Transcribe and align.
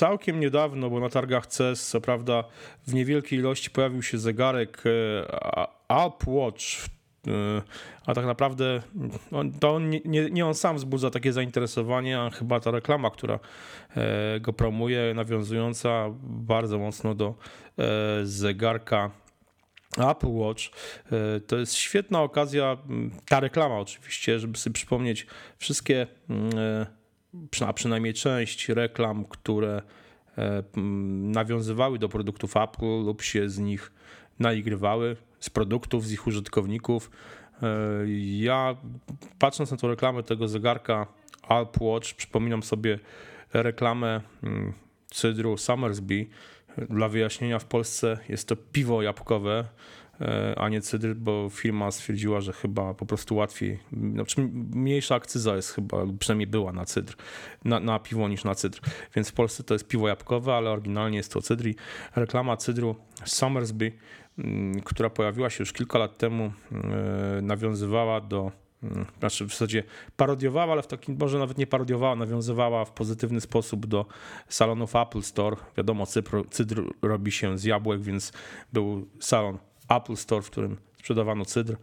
całkiem 0.00 0.40
niedawno, 0.40 0.90
bo 0.90 1.00
na 1.00 1.08
targach 1.08 1.46
CES, 1.46 1.88
co 1.88 2.00
prawda, 2.00 2.44
w 2.86 2.94
niewielkiej 2.94 3.38
ilości 3.38 3.70
pojawił 3.70 4.02
się 4.02 4.18
zegarek 4.18 4.82
Apple 5.88 6.30
Watch, 6.30 6.64
a 8.06 8.14
tak 8.14 8.26
naprawdę 8.26 8.82
to 9.60 9.74
on, 9.74 9.90
nie, 9.90 10.30
nie 10.30 10.46
on 10.46 10.54
sam 10.54 10.76
wzbudza 10.76 11.10
takie 11.10 11.32
zainteresowanie, 11.32 12.20
a 12.20 12.30
chyba 12.30 12.60
ta 12.60 12.70
reklama, 12.70 13.10
która 13.10 13.38
go 14.40 14.52
promuje, 14.52 15.14
nawiązująca 15.14 16.06
bardzo 16.22 16.78
mocno 16.78 17.14
do 17.14 17.34
zegarka 18.22 19.10
Apple 19.98 20.32
Watch 20.32 20.62
e, 20.66 21.40
to 21.40 21.56
jest 21.56 21.74
świetna 21.74 22.22
okazja, 22.22 22.76
ta 23.28 23.40
reklama 23.40 23.78
oczywiście, 23.78 24.38
żeby 24.38 24.58
sobie 24.58 24.74
przypomnieć 24.74 25.26
wszystkie, 25.58 26.06
e, 26.56 26.99
a 27.66 27.72
przynajmniej 27.72 28.14
część 28.14 28.68
reklam, 28.68 29.24
które 29.24 29.82
e, 30.38 30.62
nawiązywały 31.32 31.98
do 31.98 32.08
produktów 32.08 32.56
Apple 32.56 33.04
lub 33.04 33.22
się 33.22 33.48
z 33.48 33.58
nich 33.58 33.92
naigrywały, 34.38 35.16
z 35.40 35.50
produktów, 35.50 36.06
z 36.06 36.12
ich 36.12 36.26
użytkowników. 36.26 37.10
Ja 38.16 38.76
patrząc 39.38 39.70
na 39.70 39.76
tę 39.76 39.88
reklamę 39.88 40.22
tego 40.22 40.48
zegarka 40.48 41.06
Apple 41.48 41.84
Watch, 41.84 42.14
przypominam 42.14 42.62
sobie 42.62 42.98
reklamę 43.52 44.20
cydru 45.10 45.56
Summersby, 45.56 46.26
dla 46.88 47.08
wyjaśnienia, 47.08 47.58
w 47.58 47.64
Polsce 47.64 48.18
jest 48.28 48.48
to 48.48 48.56
piwo 48.56 49.02
jabłkowe, 49.02 49.64
e, 49.64 50.09
a 50.56 50.68
nie 50.68 50.80
cydr, 50.80 51.14
bo 51.14 51.48
firma 51.50 51.90
stwierdziła, 51.90 52.40
że 52.40 52.52
chyba 52.52 52.94
po 52.94 53.06
prostu 53.06 53.36
łatwiej, 53.36 53.78
znaczy 54.12 54.48
mniejsza 54.52 55.14
akcyza 55.14 55.56
jest 55.56 55.70
chyba, 55.70 55.96
przynajmniej 56.18 56.46
była 56.46 56.72
na 56.72 56.84
cydr, 56.84 57.16
na, 57.64 57.80
na 57.80 57.98
piwo 57.98 58.28
niż 58.28 58.44
na 58.44 58.54
cydr. 58.54 58.80
Więc 59.14 59.28
w 59.28 59.32
Polsce 59.32 59.62
to 59.62 59.74
jest 59.74 59.88
piwo 59.88 60.08
jabłkowe, 60.08 60.54
ale 60.54 60.70
oryginalnie 60.70 61.16
jest 61.16 61.32
to 61.32 61.42
cydr 61.42 61.66
i 61.66 61.76
reklama 62.16 62.56
cydru 62.56 62.96
Somersby, 63.24 63.92
mm, 64.38 64.80
która 64.80 65.10
pojawiła 65.10 65.50
się 65.50 65.62
już 65.62 65.72
kilka 65.72 65.98
lat 65.98 66.18
temu, 66.18 66.52
e, 66.72 67.42
nawiązywała 67.42 68.20
do 68.20 68.52
Mm, 68.82 69.06
znaczy 69.18 69.44
w 69.44 69.50
zasadzie 69.50 69.84
parodiowała, 70.16 70.72
ale 70.72 70.82
w 70.82 70.86
takim, 70.86 71.16
może 71.20 71.38
nawet 71.38 71.58
nie 71.58 71.66
parodiowała, 71.66 72.16
nawiązywała 72.16 72.84
w 72.84 72.92
pozytywny 72.92 73.40
sposób 73.40 73.86
do 73.86 74.06
salonów 74.48 74.96
Apple 74.96 75.22
Store. 75.22 75.56
Wiadomo, 75.76 76.06
cydr, 76.06 76.48
cydr 76.50 76.82
robi 77.02 77.32
się 77.32 77.58
z 77.58 77.64
jabłek, 77.64 78.00
więc 78.00 78.32
był 78.72 79.08
salon 79.18 79.58
Apple 79.90 80.16
Store, 80.16 80.42
w 80.42 80.50
którym 80.50 80.76
sprzedawano 80.98 81.44
cydr. 81.44 81.76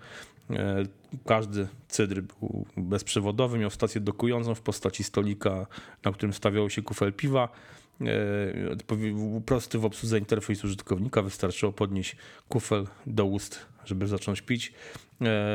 E, 0.50 0.83
każdy 1.25 1.67
cydr 1.88 2.22
był 2.22 2.66
bezprzewodowy, 2.77 3.58
miał 3.58 3.69
stację 3.69 4.02
dokującą 4.02 4.55
w 4.55 4.61
postaci 4.61 5.03
stolika, 5.03 5.67
na 6.03 6.11
którym 6.11 6.33
stawiało 6.33 6.69
się 6.69 6.81
kufel 6.81 7.13
piwa. 7.13 7.50
E, 8.02 9.41
prosty 9.45 9.80
w 9.80 9.85
obsłudze 9.85 10.19
interfejs 10.19 10.63
użytkownika, 10.63 11.22
wystarczyło 11.22 11.72
podnieść 11.72 12.16
kufel 12.50 12.88
do 13.05 13.25
ust, 13.25 13.66
żeby 13.88 14.08
zacząć 14.08 14.42
pić. 14.42 14.74
E, 15.22 15.48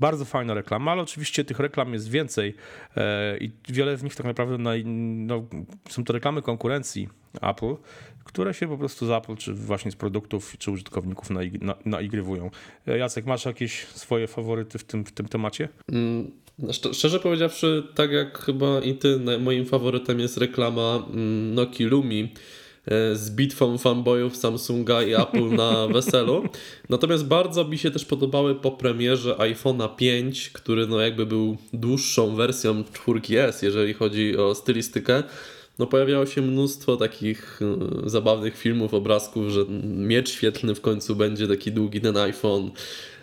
bardzo 0.00 0.24
fajna 0.24 0.54
reklama, 0.54 0.92
ale 0.92 1.02
oczywiście 1.02 1.44
tych 1.44 1.60
reklam 1.60 1.92
jest 1.92 2.10
więcej 2.10 2.54
e, 2.96 3.38
i 3.38 3.50
wiele 3.68 3.96
z 3.96 4.02
nich 4.02 4.16
tak 4.16 4.26
naprawdę 4.26 4.58
na, 4.58 4.70
no, 4.84 5.46
są 5.88 6.04
to 6.04 6.12
reklamy 6.12 6.42
konkurencji 6.42 7.08
Apple, 7.42 7.74
które 8.24 8.54
się 8.54 8.68
po 8.68 8.78
prostu 8.78 9.06
z 9.06 9.10
Apple, 9.10 9.36
czy 9.36 9.54
właśnie 9.54 9.90
z 9.90 9.96
produktów, 9.96 10.54
czy 10.58 10.70
użytkowników 10.70 11.28
naigrywują. 11.84 12.50
Na 12.86 12.96
Jacek, 12.96 13.26
masz 13.26 13.44
jakieś 13.44 13.86
swoje 13.86 14.26
faworyty 14.26 14.78
w 14.78 14.84
tym, 14.84 15.04
w 15.04 15.12
tym 15.12 15.28
temacie? 15.28 15.68
Mm. 15.92 16.30
Szczerze 16.92 17.20
powiedziawszy, 17.20 17.82
tak 17.94 18.10
jak 18.12 18.38
chyba 18.38 18.80
i 18.80 18.94
ty, 18.94 19.20
moim 19.40 19.66
faworytem 19.66 20.20
jest 20.20 20.36
reklama 20.36 21.02
mm, 21.10 21.54
Noki 21.54 21.84
Lumi 21.84 22.22
e, 22.22 22.65
z 23.14 23.30
bitwą 23.30 23.78
fanboyów 23.78 24.36
Samsunga 24.36 25.02
i 25.02 25.14
Apple 25.14 25.48
na 25.48 25.86
weselu. 25.94 26.48
Natomiast 26.88 27.24
bardzo 27.24 27.64
mi 27.64 27.78
się 27.78 27.90
też 27.90 28.04
podobały 28.04 28.54
po 28.54 28.70
premierze 28.70 29.34
iPhone'a 29.34 29.96
5, 29.96 30.50
który 30.50 30.86
no 30.86 31.00
jakby 31.00 31.26
był 31.26 31.56
dłuższą 31.72 32.34
wersją 32.34 32.82
4S, 32.82 33.64
jeżeli 33.64 33.94
chodzi 33.94 34.36
o 34.36 34.54
stylistykę. 34.54 35.22
No 35.78 35.86
pojawiało 35.86 36.26
się 36.26 36.42
mnóstwo 36.42 36.96
takich 36.96 37.60
e, 37.62 38.10
zabawnych 38.10 38.58
filmów, 38.58 38.94
obrazków, 38.94 39.48
że 39.48 39.64
miecz 39.84 40.30
świetlny 40.30 40.74
w 40.74 40.80
końcu 40.80 41.16
będzie 41.16 41.48
taki 41.48 41.72
długi 41.72 42.00
ten 42.00 42.16
iPhone 42.16 42.70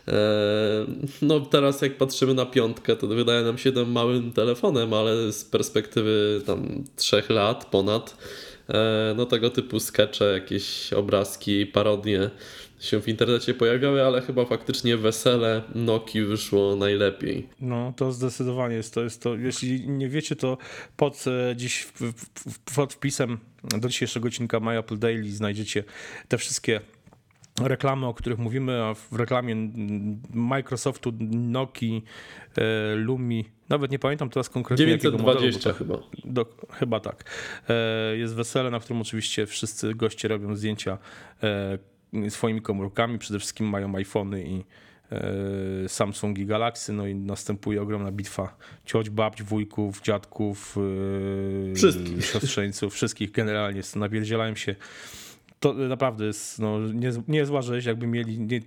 E, 0.07 0.85
no 1.21 1.39
teraz 1.39 1.81
jak 1.81 1.97
patrzymy 1.97 2.33
na 2.33 2.45
piątkę, 2.45 2.95
to 2.95 3.07
wydaje 3.07 3.43
nam 3.43 3.57
się 3.57 3.71
tym 3.71 3.91
małym 3.91 4.31
telefonem, 4.31 4.93
ale 4.93 5.31
z 5.31 5.45
perspektywy 5.45 6.41
tam 6.45 6.83
trzech 6.95 7.29
lat 7.29 7.65
ponad, 7.65 8.11
e, 8.11 8.15
no 9.15 9.25
tego 9.25 9.49
typu 9.49 9.79
skecze, 9.79 10.33
jakieś 10.33 10.93
obrazki, 10.93 11.65
parodie 11.65 12.29
się 12.83 13.01
w 13.01 13.07
internecie 13.07 13.53
pojawiały, 13.53 14.03
ale 14.03 14.21
chyba 14.21 14.45
faktycznie 14.45 14.97
wesele 14.97 15.61
Noki 15.75 16.21
wyszło 16.21 16.75
najlepiej. 16.75 17.47
No, 17.59 17.93
to 17.95 18.11
zdecydowanie 18.11 18.75
jest 18.75 18.93
to. 18.93 19.03
Jest 19.03 19.21
to 19.21 19.35
jeśli 19.35 19.89
nie 19.89 20.09
wiecie, 20.09 20.35
to 20.35 20.57
pod 20.97 21.25
e, 21.27 21.55
dziś 21.55 21.87
pod 22.75 22.93
wpisem 22.93 23.37
do 23.63 23.89
dzisiejszego 23.89 24.27
odcinka 24.27 24.59
My 24.59 24.77
Apple 24.77 24.97
Daily 24.97 25.31
znajdziecie 25.31 25.83
te 26.27 26.37
wszystkie 26.37 26.81
reklamy, 27.61 28.05
o 28.05 28.13
których 28.13 28.39
mówimy, 28.39 28.83
a 28.83 28.93
w 28.93 29.13
reklamie 29.15 29.55
Microsoftu, 30.33 31.13
Nokii, 31.29 32.03
e, 32.57 32.95
Lumi, 32.95 33.45
nawet 33.69 33.91
nie 33.91 33.99
pamiętam 33.99 34.29
teraz 34.29 34.49
konkretnie 34.49 34.85
920 34.85 35.69
jakiego 35.69 35.93
modelu, 35.93 36.07
chyba. 36.11 36.31
Do, 36.33 36.45
chyba 36.71 36.99
tak. 36.99 37.23
E, 37.69 38.17
jest 38.17 38.35
wesele, 38.35 38.71
na 38.71 38.79
którym 38.79 39.01
oczywiście 39.01 39.45
wszyscy 39.45 39.95
goście 39.95 40.27
robią 40.27 40.55
zdjęcia 40.55 40.97
e, 41.43 42.29
swoimi 42.29 42.61
komórkami, 42.61 43.19
przede 43.19 43.39
wszystkim 43.39 43.67
mają 43.67 43.95
iPhony 43.95 44.43
i 44.43 44.63
Samsung 45.87 46.37
i 46.37 46.45
Galaxy, 46.45 46.93
no 46.93 47.07
i 47.07 47.15
następuje 47.15 47.81
ogromna 47.81 48.11
bitwa 48.11 48.57
cioć, 48.85 49.09
babć, 49.09 49.43
wujków, 49.43 50.01
dziadków, 50.01 50.77
wszystkich. 51.75 52.25
siostrzeńców, 52.25 52.93
wszystkich 52.93 53.31
generalnie 53.31 53.81
napierdzielają 53.95 54.55
się 54.55 54.75
to 55.63 55.73
naprawdę 55.73 56.25
jest 56.25 56.59
no, 56.59 56.79
nie, 56.79 57.11
niezła 57.27 57.61
rzecz. 57.61 57.85
Jakby 57.85 58.07
mieli 58.07 58.39
nie, 58.39 58.61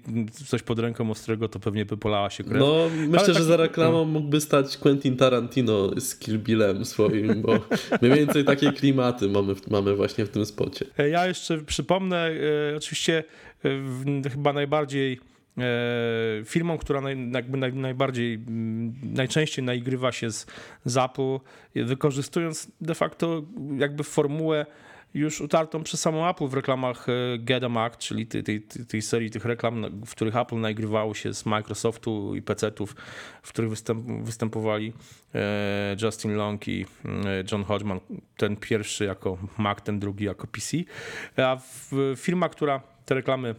coś 0.48 0.62
pod 0.62 0.78
ręką 0.78 1.10
ostrego, 1.10 1.48
to 1.48 1.58
pewnie 1.58 1.84
by 1.84 1.96
polała 1.96 2.30
się 2.30 2.44
krew. 2.44 2.58
No, 2.58 2.88
myślę, 3.08 3.26
tak, 3.26 3.36
że 3.36 3.44
za 3.44 3.56
reklamą 3.56 3.98
no. 3.98 4.04
mógłby 4.04 4.40
stać 4.40 4.76
Quentin 4.76 5.16
Tarantino 5.16 6.00
z 6.00 6.16
Kill 6.16 6.38
Billem 6.38 6.84
swoim, 6.84 7.42
bo 7.42 7.60
mniej 8.02 8.14
więcej 8.14 8.44
takie 8.44 8.72
klimaty 8.72 9.28
mamy, 9.28 9.54
mamy 9.70 9.96
właśnie 9.96 10.26
w 10.26 10.28
tym 10.28 10.46
spocie. 10.46 10.86
E, 10.98 11.08
ja 11.08 11.26
jeszcze 11.26 11.58
przypomnę, 11.58 12.30
e, 12.72 12.76
oczywiście 12.76 13.24
e, 14.24 14.30
chyba 14.30 14.52
najbardziej 14.52 15.20
e, 15.58 16.42
firmą, 16.44 16.78
która 16.78 17.00
naj, 17.00 17.30
jakby 17.32 17.58
naj, 17.58 17.72
najbardziej, 17.72 18.34
m, 18.34 18.94
najczęściej 19.02 19.64
naigrywa 19.64 20.12
się 20.12 20.30
z, 20.30 20.46
z 20.84 20.96
Apple, 20.96 21.38
wykorzystując 21.74 22.70
de 22.80 22.94
facto 22.94 23.42
jakby 23.78 24.04
formułę 24.04 24.66
już 25.14 25.40
utartą 25.40 25.82
przez 25.82 26.00
samą 26.00 26.28
Apple 26.28 26.46
w 26.46 26.54
reklamach 26.54 27.08
e, 27.08 27.38
Get 27.38 27.64
a 27.64 27.68
Mac, 27.68 27.96
czyli 27.96 28.26
tej, 28.26 28.42
tej, 28.42 28.62
tej 28.62 29.02
serii 29.02 29.30
tych 29.30 29.44
reklam, 29.44 30.00
w 30.06 30.10
których 30.10 30.36
Apple 30.36 30.60
nagrywało 30.60 31.14
się 31.14 31.34
z 31.34 31.46
Microsoftu 31.46 32.34
i 32.34 32.42
PC-ów, 32.42 32.96
w 33.42 33.48
których 33.48 33.70
występ, 33.70 34.06
występowali 34.22 34.92
e, 35.34 35.96
Justin 36.02 36.34
Long 36.34 36.68
i 36.68 36.86
e, 37.04 37.08
John 37.52 37.64
Hodgman. 37.64 38.00
Ten 38.36 38.56
pierwszy 38.56 39.04
jako 39.04 39.38
Mac, 39.58 39.82
ten 39.82 39.98
drugi 39.98 40.24
jako 40.24 40.46
PC. 40.46 40.76
A 41.36 41.58
firma, 42.16 42.48
która 42.48 42.80
te 43.04 43.14
reklamy 43.14 43.54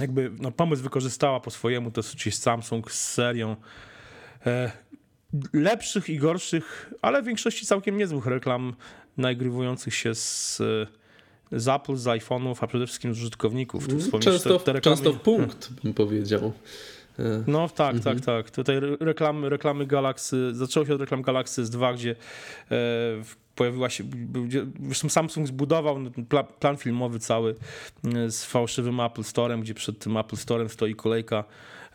jakby 0.00 0.30
no, 0.40 0.50
pomysł 0.50 0.82
wykorzystała 0.82 1.40
po 1.40 1.50
swojemu, 1.50 1.90
to 1.90 2.00
jest 2.00 2.14
oczywiście 2.14 2.42
Samsung 2.42 2.92
z 2.92 3.12
serią 3.12 3.56
lepszych 5.52 6.08
i 6.08 6.18
gorszych, 6.18 6.92
ale 7.02 7.22
w 7.22 7.26
większości 7.26 7.66
całkiem 7.66 7.96
niezłych 7.96 8.26
reklam 8.26 8.74
nagrywujących 9.16 9.94
się 9.94 10.14
z, 10.14 10.62
z 11.52 11.68
Apple, 11.68 11.96
z 11.96 12.04
iPhone'ów, 12.04 12.56
a 12.60 12.66
przede 12.66 12.86
wszystkim 12.86 13.14
z 13.14 13.18
użytkowników. 13.18 13.88
Tu 13.88 14.18
często, 14.18 14.58
te, 14.58 14.64
te 14.64 14.72
reklamy... 14.72 14.96
często 14.96 15.12
w 15.12 15.20
punkt, 15.20 15.70
bym 15.84 15.94
powiedział. 15.94 16.52
E, 17.18 17.44
no 17.46 17.68
tak, 17.68 17.76
tak 17.76 17.94
mhm. 17.94 18.20
tak, 18.20 18.24
tak. 18.24 18.50
Tutaj 18.50 18.80
reklamy, 19.00 19.48
reklamy 19.48 19.86
Galaxy, 19.86 20.54
zaczęło 20.54 20.86
się 20.86 20.94
od 20.94 21.00
reklam 21.00 21.22
Galaxy 21.22 21.62
S2, 21.62 21.94
gdzie 21.94 22.10
e, 22.10 22.74
pojawiła 23.54 23.90
się, 23.90 24.04
zresztą 24.82 25.08
Samsung 25.08 25.46
zbudował 25.46 25.98
plan 26.60 26.76
filmowy 26.76 27.18
cały 27.18 27.54
e, 28.14 28.30
z 28.30 28.44
fałszywym 28.44 29.00
Apple 29.00 29.22
Storem, 29.22 29.60
gdzie 29.60 29.74
przed 29.74 29.98
tym 29.98 30.16
Apple 30.16 30.36
Storem 30.36 30.68
stoi 30.68 30.94
kolejka 30.94 31.44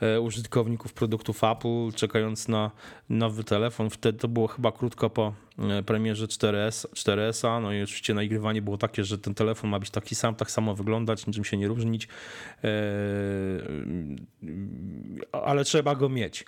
E, 0.02 0.22
użytkowników 0.22 0.94
produktów 0.94 1.44
Apple, 1.44 1.92
czekając 1.96 2.48
na 2.48 2.72
nowy 3.10 3.44
telefon. 3.44 3.90
Wtedy 3.90 4.20
to 4.20 4.28
było 4.28 4.48
chyba 4.48 4.72
krótko 4.72 5.10
po 5.10 5.34
e, 5.60 5.84
premierze 5.84 6.26
4S, 6.26 6.88
4S, 6.88 7.62
no 7.62 7.74
i 7.74 7.84
oczywiście 7.84 8.14
nagrywanie 8.14 8.62
było 8.62 8.78
takie, 8.78 9.04
że 9.04 9.18
ten 9.18 9.34
telefon 9.34 9.70
ma 9.70 9.80
być 9.80 9.90
taki 9.90 10.16
sam, 10.16 10.36
tak 10.36 10.52
samo 10.52 10.76
wyglądać, 10.76 11.28
niczym 11.28 11.46
się 11.46 11.58
nie 11.58 11.68
różnić, 11.68 12.08
ale 15.32 15.64
trzeba 15.64 15.96
go 15.96 16.10
mieć. 16.10 16.46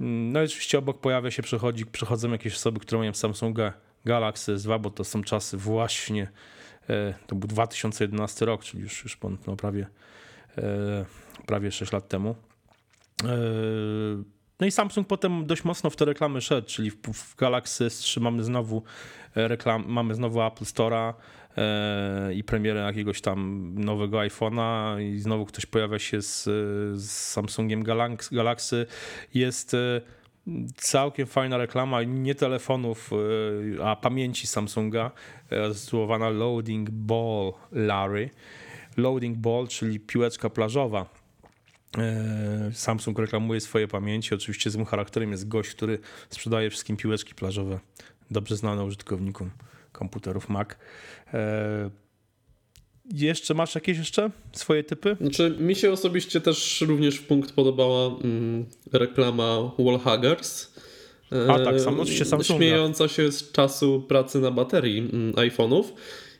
No 0.00 0.42
i 0.42 0.44
oczywiście 0.44 0.78
obok 0.78 1.00
pojawia 1.00 1.30
się, 1.30 1.42
przechodzi, 1.42 1.86
przechodzą 1.86 2.32
jakieś 2.32 2.54
osoby, 2.54 2.80
które 2.80 2.98
mają 2.98 3.14
Samsunga 3.14 3.72
Galaxy 4.04 4.54
S2, 4.54 4.80
bo 4.80 4.90
to 4.90 5.04
są 5.04 5.22
czasy 5.22 5.56
właśnie, 5.56 6.30
e, 6.90 7.14
to 7.26 7.36
był 7.36 7.48
2011 7.48 8.46
rok, 8.46 8.64
czyli 8.64 8.82
już, 8.82 9.02
już 9.02 9.16
ponad, 9.16 9.46
no, 9.46 9.56
prawie, 9.56 9.86
e, 10.58 11.04
prawie 11.46 11.70
6 11.70 11.92
lat 11.92 12.08
temu. 12.08 12.34
E, 13.24 13.26
no 14.60 14.66
i 14.66 14.70
Samsung 14.70 15.08
potem 15.08 15.46
dość 15.46 15.64
mocno 15.64 15.90
w 15.90 15.96
te 15.96 16.04
reklamy 16.04 16.40
szedł, 16.40 16.68
czyli 16.68 16.90
w, 16.90 16.96
w 17.12 17.36
Galaxy 17.36 17.86
S3 17.86 18.20
mamy 18.20 18.44
znowu 18.44 18.82
reklam, 19.34 19.84
mamy 19.86 20.14
znowu 20.14 20.42
Apple 20.42 20.64
Store'a 20.64 21.14
i 22.34 22.44
premierę 22.44 22.80
jakiegoś 22.80 23.20
tam 23.20 23.70
nowego 23.74 24.18
iPhone'a 24.18 25.00
i 25.02 25.18
znowu 25.18 25.46
ktoś 25.46 25.66
pojawia 25.66 25.98
się 25.98 26.22
z, 26.22 26.44
z 27.00 27.10
Samsungiem 27.10 27.82
Galaxy. 28.32 28.86
Jest 29.34 29.76
całkiem 30.76 31.26
fajna 31.26 31.56
reklama, 31.56 32.02
nie 32.02 32.34
telefonów, 32.34 33.10
e, 33.78 33.84
a 33.86 33.96
pamięci 33.96 34.46
Samsunga, 34.46 35.10
e, 35.50 35.72
zatytułowana 35.72 36.30
Loading 36.30 36.90
Ball 36.90 37.52
Larry. 37.72 38.30
Loading 38.96 39.38
Ball, 39.38 39.68
czyli 39.68 40.00
piłeczka 40.00 40.50
plażowa. 40.50 41.06
E, 41.98 42.70
Samsung 42.72 43.18
reklamuje 43.18 43.60
swoje 43.60 43.88
pamięci. 43.88 44.34
Oczywiście 44.34 44.70
złym 44.70 44.84
charakterem 44.86 45.30
jest 45.30 45.48
gość, 45.48 45.70
który 45.70 45.98
sprzedaje 46.30 46.70
wszystkim 46.70 46.96
piłeczki 46.96 47.34
plażowe, 47.34 47.80
dobrze 48.30 48.56
znane 48.56 48.84
użytkownikom 48.84 49.50
komputerów 49.92 50.48
Mac. 50.48 50.68
E, 53.12 53.24
Jeszcze 53.24 53.54
masz 53.54 53.74
jakieś 53.74 53.98
jeszcze 53.98 54.30
swoje 54.52 54.84
typy? 54.84 55.16
Znaczy, 55.20 55.56
mi 55.58 55.74
się 55.74 55.92
osobiście 55.92 56.40
też 56.40 56.80
również 56.80 57.16
w 57.16 57.26
punkt 57.26 57.52
podobała 57.52 58.06
mm, 58.06 58.64
reklama 58.92 59.70
Wallhuggers. 59.78 60.74
A 61.48 61.58
tak, 61.58 61.80
sam, 61.80 62.00
oczywiście 62.00 62.24
Samsunga. 62.24 62.58
Śmiejąca 62.58 63.08
się 63.08 63.32
z 63.32 63.52
czasu 63.52 64.04
pracy 64.08 64.40
na 64.40 64.50
baterii 64.50 64.98
mm, 64.98 65.32
iPhone'ów. 65.32 65.84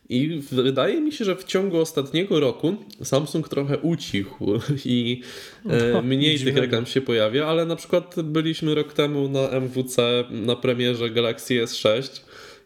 I 0.09 0.41
wydaje 0.53 1.01
mi 1.01 1.13
się, 1.13 1.25
że 1.25 1.37
w 1.37 1.45
ciągu 1.45 1.79
ostatniego 1.81 2.41
roku 2.41 2.77
Samsung 3.03 3.49
trochę 3.49 3.79
ucichł 3.79 4.53
i 4.85 5.21
e, 5.67 5.93
No, 5.93 6.03
mniej 6.03 6.39
tych 6.39 6.57
reklam 6.57 6.87
się 6.87 7.01
pojawia, 7.01 7.47
ale 7.47 7.67
na 7.67 7.77
przykład 7.77 8.15
byliśmy 8.23 8.75
rok 8.75 8.93
temu 8.93 9.29
na 9.29 9.49
MWC 9.49 10.25
na 10.31 10.57
premierze 10.57 11.11
Galaxy 11.11 11.55
S6. 11.55 12.21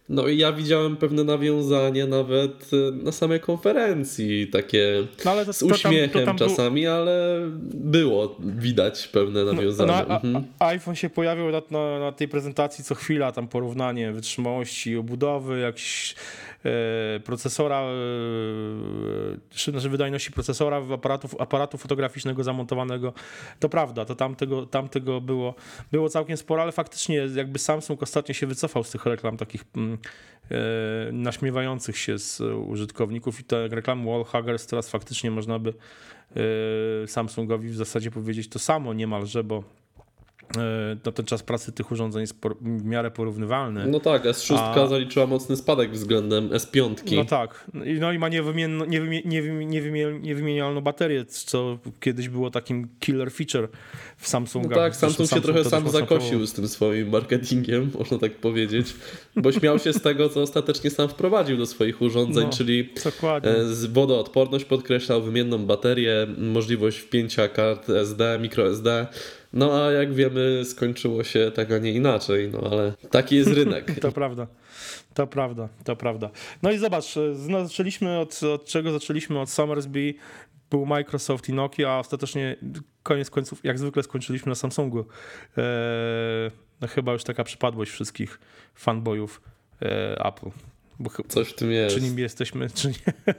No 0.08 0.28
i 0.28 0.38
ja 0.38 0.52
widziałem 0.52 0.96
pewne 0.96 1.25
nawiązanie 1.25 2.06
nawet 2.06 2.70
e, 2.72 3.05
na 3.05 3.12
samej 3.12 3.40
konferencji, 3.40 4.46
takie 4.46 5.06
No, 5.25 5.44
to- 5.44 5.52
z 5.52 5.58
to 5.58 5.66
tam- 5.66 5.75
uśmiechem 5.75 6.20
to 6.20 6.26
tam 6.26 6.37
był- 6.37 6.49
czasami, 6.49 6.87
ale 6.87 7.40
było 7.75 8.37
widać 8.40 9.08
pewne 9.08 9.44
nawiązanie. 9.44 9.93
No, 10.08 10.14
a, 10.14 10.20
mhm. 10.20 10.44
a, 10.58 10.66
iPhone 10.66 10.96
się 10.96 11.10
pojawił 11.10 11.50
na, 11.50 11.62
na, 11.70 11.99
na 11.99 12.12
tej 12.12 12.28
prezentacji 12.28 12.84
co 12.84 12.94
chwila, 12.94 13.32
tam 13.32 13.49
porównanie 13.49 14.12
wytrzymałości 14.12 14.96
obudowy, 14.96 15.60
jakiś 15.60 16.14
procesora, 17.25 17.81
e, 17.81 19.70
znaczy 19.70 19.88
wydajności 19.88 20.32
procesora 20.32 20.82
aparatu, 20.94 21.28
aparatu 21.38 21.78
fotograficznego 21.78 22.44
zamontowanego. 22.44 23.12
To 23.60 23.69
prawda, 23.69 24.05
to 24.05 24.14
tamtego, 24.14 24.66
tamtego 24.66 25.20
było, 25.20 25.55
było 25.93 26.08
całkiem 26.08 26.37
sporo, 26.37 26.62
ale 26.62 26.72
faktycznie 26.72 27.16
jakby 27.34 27.58
Samsung 27.58 28.02
ostatnio 28.02 28.34
się 28.34 28.46
wycofał 28.46 28.84
z 28.84 28.90
tych 28.90 29.06
reklam 29.06 29.37
takich 29.37 29.64
mm, 29.76 29.99
e, 30.50 31.12
naśmiewających 31.12 31.99
się 31.99 32.19
z 32.19 32.40
użytkowników 32.40 33.40
i 33.40 33.44
te 33.44 33.69
reklamy 33.69 34.04
Wallhuggers 34.04 34.66
teraz 34.66 34.90
faktycznie 34.90 35.31
można 35.31 35.58
by 35.58 35.75
e, 37.04 37.06
Samsungowi 37.06 37.69
w 37.69 37.76
zasadzie 37.76 38.11
powiedzieć 38.11 38.49
to 38.49 38.58
samo 38.58 38.94
niemalże, 38.94 39.44
bo 39.44 39.77
e, 40.56 40.97
no, 41.06 41.12
ten 41.12 41.27
czas 41.27 41.43
pracy 41.43 41.73
tych 41.73 41.93
urządzeń 41.93 42.21
jest 42.21 42.35
w 42.61 42.85
miarę 42.85 43.11
porównywalny. 43.11 43.87
No 43.87 44.00
tak, 44.00 44.25
S6 44.25 44.55
A- 44.59 44.87
zaliczyła 44.87 45.27
mocny 45.27 45.56
spadek 45.56 45.91
względem 45.93 46.49
S5. 46.49 47.17
No 47.17 47.25
tak. 47.25 47.71
No 47.75 48.12
i 48.12 48.19
ma 48.19 48.29
niewymienno, 48.29 48.85
niewymie, 48.85 49.23
niewymie, 49.25 49.67
niewymie, 49.67 50.06
niewymienialną 50.23 50.81
baterię, 50.81 51.25
co 51.25 51.79
kiedyś 52.00 52.29
było 52.29 52.50
takim 52.50 52.89
killer 53.00 53.33
feature 53.33 53.69
w 54.17 54.23
No 54.23 54.29
Samsungach. 54.29 54.79
tak, 54.79 54.93
Zresztą 54.97 55.06
Samsung 55.09 55.27
się 55.29 55.35
Samsung 55.35 55.45
trochę 55.55 55.71
sam 55.71 55.91
zakosił 55.91 56.47
z 56.47 56.53
tym 56.53 56.69
swoim 56.69 57.09
marketingiem, 57.11 57.91
można 57.99 58.19
tak 58.19 58.33
powiedzieć, 58.35 58.95
bo 59.37 59.53
śmiał 59.53 59.79
się 59.79 59.93
z 59.93 60.03
tego, 60.03 60.29
co 60.29 60.43
ostatecznie 60.43 60.91
sam 60.91 61.09
wprowadził 61.09 61.56
do 61.56 61.67
swoich 61.67 62.03
urządzeń, 62.03 62.45
No, 62.45 62.50
czyli 62.53 62.89
Dokładnie. 63.05 63.50
e, 63.50 63.65
z 63.65 63.87
wodoodporność 63.87 64.65
podkreślał, 64.65 65.23
wymienną 65.23 65.59
baterię, 65.67 66.27
możliwość 66.39 66.99
wpięcia 66.99 67.49
kart 67.49 67.91
SD, 67.91 68.39
microSD. 68.41 69.06
No 69.53 69.85
a 69.85 69.93
jak 69.93 70.15
wiemy, 70.15 70.65
skończyło 70.65 71.25
się 71.25 71.53
tak, 71.55 71.73
a 71.73 71.79
nie 71.79 71.93
inaczej, 71.93 72.50
no 72.53 72.61
ale 72.71 72.93
taki 73.11 73.37
jest 73.37 73.50
rynek. 73.50 73.95
To 74.00 74.12
prawda. 74.12 74.47
To 75.15 75.27
prawda, 75.27 75.69
to 75.85 75.97
prawda. 75.97 76.31
No 76.62 76.71
i 76.71 76.79
zobacz, 76.79 77.15
zaczęliśmy 77.65 78.19
od, 78.19 78.43
od 78.43 78.65
czego 78.65 78.93
zaczęliśmy? 78.93 79.41
Od 79.41 79.50
Summersby, 79.50 80.15
był 80.71 80.87
Microsoft 80.87 81.49
i 81.49 81.53
Nokia, 81.53 81.91
a 81.91 81.99
ostatecznie 81.99 82.56
koniec 83.03 83.31
końców, 83.31 83.61
jak 83.65 83.79
zwykle 83.79 84.03
skończyliśmy 84.03 84.49
na 84.49 84.55
Samsungu. 84.55 84.99
Eee, 84.99 86.50
no 86.81 86.89
chyba 86.89 87.12
już 87.12 87.25
taka 87.25 87.45
przypadłość 87.45 87.91
wszystkich 87.91 88.41
fanboyów 88.75 89.41
e, 89.83 90.27
Apple. 90.27 90.50
Bo, 91.00 91.11
Coś 91.29 91.49
w 91.49 91.55
tym 91.55 91.71
jest. 91.73 91.97
czy 91.97 92.03
nim 92.03 92.19
jesteśmy, 92.19 92.71
czy 92.75 92.89
nie, 92.89 92.95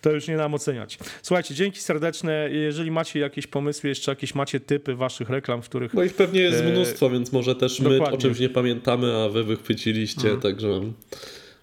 to 0.00 0.10
już 0.10 0.28
nie 0.28 0.36
nam 0.36 0.54
oceniać. 0.54 0.98
Słuchajcie, 1.22 1.54
dzięki 1.54 1.80
serdeczne. 1.80 2.48
Jeżeli 2.52 2.90
macie 2.90 3.18
jakieś 3.20 3.46
pomysły, 3.46 3.88
jeszcze 3.88 4.12
jakieś 4.12 4.34
macie 4.34 4.60
typy 4.60 4.94
waszych 4.94 5.30
reklam, 5.30 5.62
w 5.62 5.68
których 5.68 5.94
Bo 5.94 6.02
ich 6.04 6.14
pewnie 6.14 6.40
jest 6.40 6.60
E, 6.60 6.72
mnóstwo, 6.72 7.10
więc 7.10 7.32
może 7.32 7.54
też 7.56 7.80
my 7.80 7.90
dokładnie. 7.90 8.18
o 8.18 8.20
czymś 8.20 8.38
nie 8.38 8.48
pamiętamy, 8.48 9.16
a 9.16 9.28
wy 9.28 9.44
wychwyciliście, 9.44 10.22
Mhm. 10.30 10.40
także 10.40 10.68
to 10.68 10.84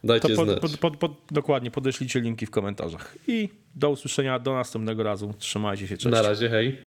dajcie 0.04 0.36
pod, 0.36 0.46
znać. 0.48 0.60
pod, 0.60 0.78
pod, 0.78 0.98
pod, 0.98 1.12
dokładnie 1.32 1.72
podeślijcie 1.72 2.20
linki 2.20 2.46
w 2.46 2.50
komentarzach. 2.52 3.16
I 3.28 3.50
do 3.76 3.90
usłyszenia 3.90 4.40
do 4.40 4.54
następnego 4.54 5.04
razu. 5.04 5.34
Trzymajcie 5.40 5.88
się, 5.88 5.98
cześć. 5.98 6.14
Na 6.16 6.22
razie, 6.22 6.50
hej. 6.50 6.82